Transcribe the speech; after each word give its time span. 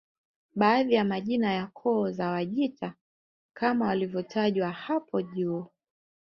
Baadhi 0.55 0.93
ya 0.93 1.03
majina 1.03 1.53
ya 1.53 1.67
koo 1.67 2.11
za 2.11 2.27
Wajita 2.29 2.93
kama 3.53 3.87
yalivyotajwa 3.87 4.71
hapo 4.71 5.21
juu 5.21 5.65